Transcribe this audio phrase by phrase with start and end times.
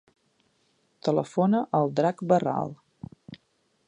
[1.07, 2.73] Telefona al Drac Berral.